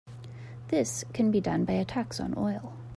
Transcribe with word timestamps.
This 0.69 1.05
can 1.13 1.29
be 1.29 1.39
done 1.39 1.63
by 1.63 1.73
a 1.73 1.85
tax 1.85 2.19
on 2.19 2.33
oil. 2.35 2.73